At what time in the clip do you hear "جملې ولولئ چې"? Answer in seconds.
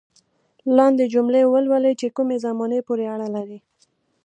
1.13-2.07